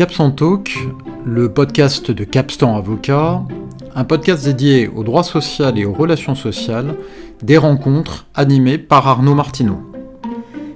Capstan 0.00 0.30
Talk, 0.30 0.78
le 1.26 1.52
podcast 1.52 2.10
de 2.10 2.24
Capstan 2.24 2.74
Avocat, 2.74 3.42
un 3.94 4.04
podcast 4.04 4.46
dédié 4.46 4.88
au 4.88 5.04
droit 5.04 5.22
social 5.22 5.78
et 5.78 5.84
aux 5.84 5.92
relations 5.92 6.34
sociales, 6.34 6.94
des 7.42 7.58
rencontres 7.58 8.26
animées 8.34 8.78
par 8.78 9.06
Arnaud 9.06 9.34
Martineau. 9.34 9.78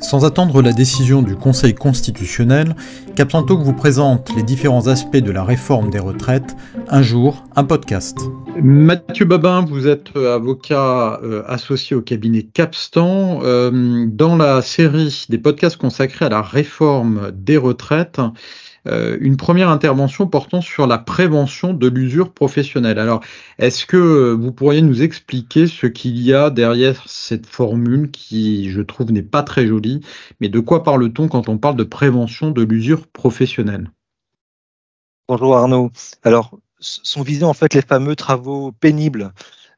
Sans 0.00 0.26
attendre 0.26 0.60
la 0.60 0.74
décision 0.74 1.22
du 1.22 1.34
Conseil 1.34 1.74
constitutionnel, 1.74 2.76
Capstan 3.14 3.42
Talk 3.42 3.60
vous 3.60 3.72
présente 3.72 4.36
les 4.36 4.42
différents 4.42 4.86
aspects 4.86 5.16
de 5.16 5.30
la 5.30 5.44
réforme 5.44 5.88
des 5.88 5.98
retraites, 5.98 6.54
un 6.90 7.00
jour, 7.00 7.42
un 7.56 7.64
podcast. 7.64 8.18
Mathieu 8.62 9.24
Babin, 9.24 9.64
vous 9.64 9.86
êtes 9.86 10.14
avocat 10.14 11.20
euh, 11.22 11.42
associé 11.46 11.96
au 11.96 12.02
cabinet 12.02 12.42
Capstan. 12.42 13.40
Euh, 13.42 14.04
dans 14.08 14.36
la 14.36 14.60
série 14.60 15.24
des 15.30 15.38
podcasts 15.38 15.78
consacrés 15.78 16.26
à 16.26 16.28
la 16.28 16.42
réforme 16.42 17.30
des 17.32 17.56
retraites, 17.56 18.20
euh, 18.86 19.16
une 19.20 19.36
première 19.36 19.68
intervention 19.68 20.26
portant 20.26 20.60
sur 20.60 20.86
la 20.86 20.98
prévention 20.98 21.72
de 21.72 21.88
l'usure 21.88 22.32
professionnelle. 22.32 22.98
Alors, 22.98 23.22
est-ce 23.58 23.86
que 23.86 24.32
vous 24.32 24.52
pourriez 24.52 24.82
nous 24.82 25.02
expliquer 25.02 25.66
ce 25.66 25.86
qu'il 25.86 26.18
y 26.18 26.32
a 26.32 26.50
derrière 26.50 27.02
cette 27.06 27.46
formule 27.46 28.10
qui, 28.10 28.70
je 28.70 28.80
trouve, 28.80 29.12
n'est 29.12 29.22
pas 29.22 29.42
très 29.42 29.66
jolie, 29.66 30.00
mais 30.40 30.48
de 30.48 30.60
quoi 30.60 30.82
parle-t-on 30.82 31.28
quand 31.28 31.48
on 31.48 31.58
parle 31.58 31.76
de 31.76 31.84
prévention 31.84 32.50
de 32.50 32.62
l'usure 32.62 33.06
professionnelle? 33.06 33.90
Bonjour 35.28 35.56
Arnaud. 35.56 35.90
Alors, 36.22 36.58
sont 36.78 37.22
visés 37.22 37.44
en 37.44 37.54
fait 37.54 37.74
les 37.74 37.82
fameux 37.82 38.16
travaux 38.16 38.72
pénibles. 38.72 39.32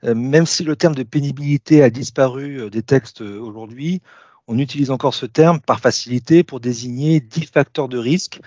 Euh, 0.05 0.15
même 0.15 0.47
si 0.47 0.63
le 0.63 0.77
terme 0.77 0.95
de 0.95 1.03
pénibilité 1.03 1.83
a 1.83 1.91
disparu 1.91 2.61
euh, 2.61 2.71
des 2.71 2.83
textes 2.83 3.21
aujourd'hui, 3.21 4.01
on 4.47 4.59
utilise 4.59 4.91
encore 4.91 5.15
ce 5.15 5.27
terme 5.27 5.61
par 5.61 5.81
facilité 5.81 6.43
pour 6.43 6.61
désigner 6.61 7.21
dix 7.21 7.47
facteurs 7.47 7.89
de 7.89 7.99
risque 7.99 8.41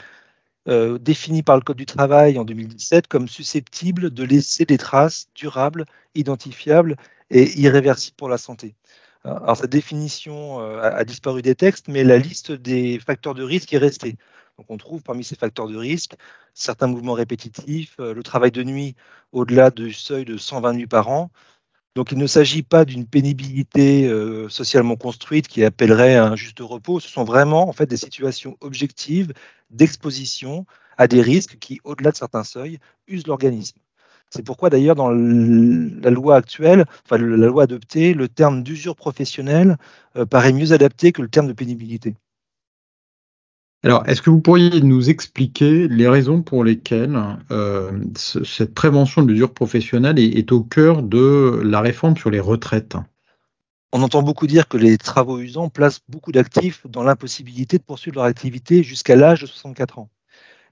euh, 0.67 0.97
défini 0.99 1.43
par 1.43 1.55
le 1.55 1.61
Code 1.61 1.77
du 1.77 1.85
travail 1.85 2.37
en 2.37 2.45
2017 2.45 3.07
comme 3.07 3.27
susceptible 3.27 4.11
de 4.11 4.23
laisser 4.23 4.65
des 4.65 4.77
traces 4.77 5.27
durables, 5.35 5.85
identifiables 6.15 6.97
et 7.29 7.59
irréversibles 7.59 8.15
pour 8.17 8.29
la 8.29 8.37
santé. 8.37 8.75
Alors, 9.23 9.57
cette 9.57 9.71
définition 9.71 10.61
euh, 10.61 10.81
a, 10.81 11.03
disparu 11.03 11.41
des 11.41 11.55
textes, 11.55 11.87
mais 11.87 12.03
la 12.03 12.17
liste 12.17 12.51
des 12.51 12.99
facteurs 12.99 13.35
de 13.35 13.43
risque 13.43 13.73
est 13.73 13.77
restée. 13.77 14.17
Donc, 14.57 14.67
on 14.69 14.77
trouve 14.77 15.01
parmi 15.03 15.23
ces 15.23 15.35
facteurs 15.35 15.67
de 15.67 15.77
risque 15.77 16.15
certains 16.53 16.87
mouvements 16.87 17.13
répétitifs, 17.13 17.95
euh, 17.99 18.13
le 18.13 18.23
travail 18.23 18.51
de 18.51 18.63
nuit 18.63 18.95
au-delà 19.31 19.71
du 19.71 19.93
seuil 19.93 20.25
de 20.25 20.37
120 20.37 20.73
nuits 20.73 20.87
par 20.87 21.09
an, 21.09 21.31
donc 21.95 22.11
il 22.11 22.17
ne 22.17 22.27
s'agit 22.27 22.63
pas 22.63 22.85
d'une 22.85 23.05
pénibilité 23.05 24.07
euh, 24.07 24.47
socialement 24.49 24.95
construite 24.95 25.47
qui 25.47 25.63
appellerait 25.63 26.15
un 26.15 26.35
juste 26.35 26.59
repos, 26.59 26.99
ce 26.99 27.09
sont 27.09 27.23
vraiment 27.23 27.67
en 27.67 27.73
fait 27.73 27.85
des 27.85 27.97
situations 27.97 28.57
objectives 28.61 29.33
d'exposition 29.69 30.65
à 30.97 31.07
des 31.07 31.21
risques 31.21 31.57
qui, 31.59 31.79
au-delà 31.83 32.11
de 32.11 32.15
certains 32.15 32.43
seuils, 32.43 32.79
usent 33.07 33.27
l'organisme. 33.27 33.77
C'est 34.29 34.45
pourquoi 34.45 34.69
d'ailleurs 34.69 34.95
dans 34.95 35.09
la 35.09 36.09
loi 36.09 36.37
actuelle, 36.37 36.85
enfin 37.05 37.17
la 37.17 37.47
loi 37.47 37.63
adoptée, 37.63 38.13
le 38.13 38.29
terme 38.29 38.63
d'usure 38.63 38.95
professionnelle 38.95 39.77
euh, 40.15 40.25
paraît 40.25 40.53
mieux 40.53 40.71
adapté 40.71 41.11
que 41.11 41.21
le 41.21 41.27
terme 41.27 41.47
de 41.47 41.53
pénibilité. 41.53 42.15
Alors, 43.83 44.07
est-ce 44.07 44.21
que 44.21 44.29
vous 44.29 44.41
pourriez 44.41 44.81
nous 44.81 45.09
expliquer 45.09 45.87
les 45.87 46.07
raisons 46.07 46.43
pour 46.43 46.63
lesquelles 46.63 47.19
euh, 47.49 47.91
cette 48.15 48.75
prévention 48.75 49.23
de 49.23 49.31
l'usure 49.31 49.55
professionnelle 49.55 50.19
est, 50.19 50.51
au 50.51 50.61
cœur 50.61 51.01
de 51.01 51.61
la 51.63 51.81
réforme 51.81 52.15
sur 52.15 52.29
les 52.29 52.39
retraites? 52.39 52.95
On 53.91 54.03
entend 54.03 54.21
beaucoup 54.21 54.45
dire 54.45 54.67
que 54.67 54.77
les 54.77 54.99
travaux 54.99 55.39
usants 55.39 55.69
placent 55.69 56.01
beaucoup 56.07 56.31
d'actifs 56.31 56.85
dans 56.87 57.01
l'impossibilité 57.01 57.79
de 57.79 57.83
poursuivre 57.83 58.17
leur 58.17 58.25
activité 58.25 58.83
jusqu'à 58.83 59.15
l'âge 59.15 59.41
de 59.41 59.47
64 59.47 59.97
ans. 59.97 60.09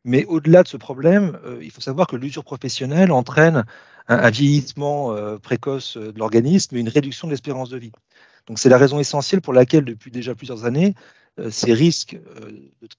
Mais 0.06 0.26
au-delà 0.26 0.62
de 0.62 0.68
ce 0.68 0.78
problème, 0.78 1.38
euh, 1.46 1.60
il 1.64 1.72
faut 1.72 1.82
savoir 1.82 2.06
que 2.06 2.16
l'usure 2.16 2.44
professionnelle 2.44 3.12
entraîne 3.12 3.66
un, 4.08 4.30
vieillissement 4.30 5.14
euh, 5.14 5.38
précoce 5.38 5.98
de 5.98 6.18
l'organisme 6.18 6.78
et 6.78 6.80
une 6.80 6.90
réduction 6.90 7.28
de 7.28 7.34
l'espérance 7.34 7.70
de 7.70 7.78
vie. 7.80 7.92
Donc 8.50 8.58
c'est 8.58 8.70
la 8.70 8.80
raison 8.80 9.00
essentielle 9.00 9.42
pour 9.42 9.54
laquelle, 9.54 9.86
depuis 9.86 10.10
déjà 10.10 10.34
plusieurs 10.34 10.66
années, 10.66 10.96
euh, 11.40 11.52
ces 11.52 11.72
risques 11.72 12.16
euh, 12.16 12.52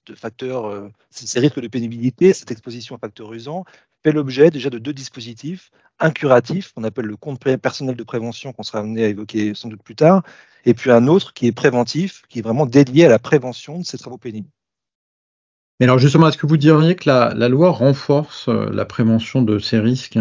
de, 0.07 0.15
facteurs, 0.15 0.65
euh, 0.65 0.87
ces 1.09 1.39
risques 1.41 1.59
de 1.59 1.67
pénibilité, 1.67 2.31
cette 2.31 2.51
exposition 2.51 2.95
à 2.95 2.99
facteurs 2.99 3.33
usants, 3.33 3.65
fait 4.01 4.13
l'objet 4.13 4.49
déjà 4.49 4.69
de 4.69 4.79
deux 4.79 4.93
dispositifs, 4.93 5.69
un 5.99 6.09
curatif, 6.11 6.71
qu'on 6.71 6.85
appelle 6.85 7.05
le 7.05 7.17
compte 7.17 7.39
personnel 7.39 7.97
de 7.97 8.03
prévention, 8.03 8.53
qu'on 8.53 8.63
sera 8.63 8.79
amené 8.79 9.03
à 9.03 9.07
évoquer 9.09 9.53
sans 9.53 9.67
doute 9.67 9.83
plus 9.83 9.95
tard, 9.95 10.23
et 10.65 10.73
puis 10.73 10.89
un 10.89 11.05
autre 11.07 11.33
qui 11.33 11.47
est 11.47 11.51
préventif, 11.51 12.23
qui 12.29 12.39
est 12.39 12.41
vraiment 12.41 12.65
dédié 12.65 13.05
à 13.05 13.09
la 13.09 13.19
prévention 13.19 13.77
de 13.79 13.83
ces 13.83 13.97
travaux 13.97 14.17
pénibles. 14.17 14.49
Mais 15.79 15.85
alors 15.85 15.99
justement, 15.99 16.29
est-ce 16.29 16.37
que 16.37 16.47
vous 16.47 16.57
diriez 16.57 16.95
que 16.95 17.09
la 17.09 17.49
loi 17.49 17.71
renforce 17.71 18.47
la 18.47 18.85
prévention 18.85 19.41
de 19.41 19.59
ces 19.59 19.79
risques? 19.79 20.19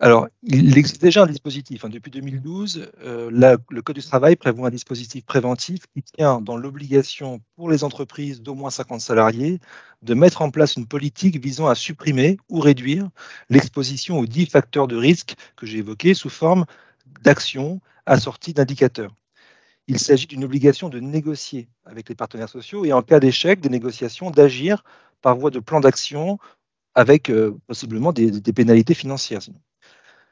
Alors, 0.00 0.28
il 0.44 0.78
existe 0.78 1.02
déjà 1.02 1.24
un 1.24 1.26
dispositif. 1.26 1.84
Hein. 1.84 1.88
Depuis 1.88 2.12
2012, 2.12 2.92
euh, 3.00 3.56
le 3.68 3.82
Code 3.82 3.96
du 3.96 4.02
travail 4.02 4.36
prévoit 4.36 4.68
un 4.68 4.70
dispositif 4.70 5.24
préventif 5.24 5.80
qui 5.92 6.02
tient 6.02 6.40
dans 6.40 6.56
l'obligation 6.56 7.40
pour 7.56 7.68
les 7.68 7.82
entreprises 7.82 8.40
d'au 8.40 8.54
moins 8.54 8.70
50 8.70 9.00
salariés 9.00 9.58
de 10.02 10.14
mettre 10.14 10.42
en 10.42 10.50
place 10.50 10.76
une 10.76 10.86
politique 10.86 11.42
visant 11.42 11.66
à 11.66 11.74
supprimer 11.74 12.38
ou 12.48 12.60
réduire 12.60 13.08
l'exposition 13.50 14.20
aux 14.20 14.26
10 14.26 14.46
facteurs 14.46 14.86
de 14.86 14.96
risque 14.96 15.34
que 15.56 15.66
j'ai 15.66 15.78
évoqués 15.78 16.14
sous 16.14 16.30
forme 16.30 16.64
d'actions 17.22 17.80
assorties 18.06 18.54
d'indicateurs. 18.54 19.16
Il 19.88 19.98
s'agit 19.98 20.28
d'une 20.28 20.44
obligation 20.44 20.90
de 20.90 21.00
négocier 21.00 21.68
avec 21.84 22.08
les 22.08 22.14
partenaires 22.14 22.48
sociaux 22.48 22.84
et 22.84 22.92
en 22.92 23.02
cas 23.02 23.18
d'échec 23.18 23.58
des 23.60 23.68
négociations, 23.68 24.30
d'agir 24.30 24.84
par 25.22 25.36
voie 25.36 25.50
de 25.50 25.58
plan 25.58 25.80
d'action 25.80 26.38
avec 26.94 27.30
euh, 27.30 27.58
possiblement 27.66 28.12
des, 28.12 28.30
des 28.30 28.52
pénalités 28.52 28.94
financières. 28.94 29.40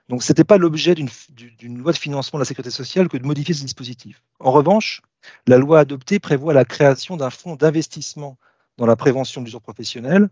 Donc, 0.08 0.22
ce 0.22 0.30
n'était 0.30 0.44
pas 0.44 0.56
l'objet 0.56 0.94
d'une 0.94 1.78
loi 1.78 1.92
de 1.92 1.98
financement 1.98 2.38
de 2.38 2.42
la 2.42 2.46
sécurité 2.46 2.70
sociale 2.70 3.08
que 3.08 3.16
de 3.16 3.26
modifier 3.26 3.54
ce 3.54 3.62
dispositif. 3.62 4.22
En 4.38 4.52
revanche, 4.52 5.02
la 5.46 5.58
loi 5.58 5.80
adoptée 5.80 6.20
prévoit 6.20 6.54
la 6.54 6.64
création 6.64 7.16
d'un 7.16 7.30
fonds 7.30 7.56
d'investissement 7.56 8.38
dans 8.76 8.86
la 8.86 8.94
prévention 8.94 9.40
de 9.40 9.46
l'usure 9.46 9.62
professionnelle 9.62 10.28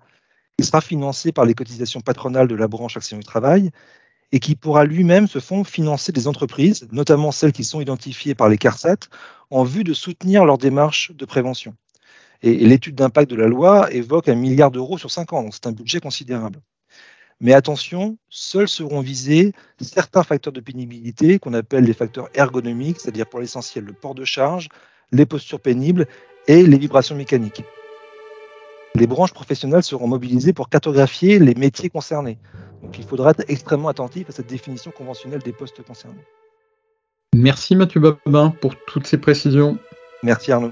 qui 0.56 0.64
sera 0.64 0.80
financé 0.80 1.32
par 1.32 1.44
les 1.44 1.54
cotisations 1.54 2.00
patronales 2.00 2.46
de 2.46 2.54
la 2.54 2.68
branche 2.68 2.96
Action 2.96 3.18
du 3.18 3.24
Travail 3.24 3.70
et 4.30 4.38
qui 4.38 4.54
pourra 4.54 4.84
lui-même, 4.84 5.26
ce 5.26 5.40
fonds, 5.40 5.64
financer 5.64 6.12
des 6.12 6.28
entreprises, 6.28 6.86
notamment 6.92 7.32
celles 7.32 7.52
qui 7.52 7.64
sont 7.64 7.80
identifiées 7.80 8.34
par 8.34 8.48
les 8.48 8.58
CARSAT, 8.58 9.08
en 9.50 9.64
vue 9.64 9.84
de 9.84 9.92
soutenir 9.92 10.44
leurs 10.44 10.58
démarches 10.58 11.12
de 11.12 11.24
prévention. 11.24 11.74
Et, 12.42 12.62
et 12.62 12.66
l'étude 12.66 12.94
d'impact 12.94 13.30
de 13.30 13.36
la 13.36 13.46
loi 13.46 13.92
évoque 13.92 14.28
un 14.28 14.34
milliard 14.34 14.70
d'euros 14.70 14.98
sur 14.98 15.10
cinq 15.10 15.32
ans, 15.32 15.42
donc 15.42 15.54
c'est 15.54 15.66
un 15.66 15.72
budget 15.72 16.00
considérable. 16.00 16.60
Mais 17.44 17.52
attention, 17.52 18.16
seuls 18.30 18.68
seront 18.68 19.02
visés 19.02 19.52
certains 19.78 20.22
facteurs 20.22 20.54
de 20.54 20.60
pénibilité 20.60 21.38
qu'on 21.38 21.52
appelle 21.52 21.84
les 21.84 21.92
facteurs 21.92 22.30
ergonomiques, 22.32 22.98
c'est-à-dire 22.98 23.26
pour 23.26 23.38
l'essentiel 23.38 23.84
le 23.84 23.92
port 23.92 24.14
de 24.14 24.24
charge, 24.24 24.70
les 25.12 25.26
postures 25.26 25.60
pénibles 25.60 26.06
et 26.48 26.62
les 26.62 26.78
vibrations 26.78 27.14
mécaniques. 27.14 27.62
Les 28.94 29.06
branches 29.06 29.34
professionnelles 29.34 29.82
seront 29.82 30.08
mobilisées 30.08 30.54
pour 30.54 30.70
cartographier 30.70 31.38
les 31.38 31.54
métiers 31.54 31.90
concernés. 31.90 32.38
Donc 32.82 32.98
il 32.98 33.04
faudra 33.04 33.32
être 33.32 33.44
extrêmement 33.48 33.88
attentif 33.88 34.30
à 34.30 34.32
cette 34.32 34.46
définition 34.46 34.90
conventionnelle 34.90 35.42
des 35.42 35.52
postes 35.52 35.82
concernés. 35.82 36.24
Merci 37.34 37.76
Mathieu 37.76 38.00
Babin 38.00 38.54
pour 38.62 38.74
toutes 38.86 39.06
ces 39.06 39.18
précisions. 39.18 39.76
Merci 40.22 40.50
Arnaud. 40.50 40.70